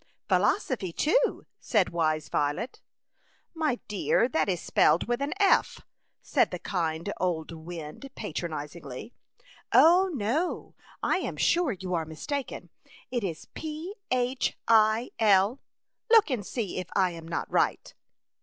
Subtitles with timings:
[0.29, 2.81] "Philosophy, too,'' said wise Violet."
[3.63, 5.81] My dear, that is spelled with an' f,'"
[6.23, 9.13] said the kind old wind patronizingly."
[9.71, 10.73] O, no!
[11.03, 12.71] I am sure you are mis taken.
[13.11, 15.49] It is * p h i 1';
[16.09, 17.93] look and see if I am not right."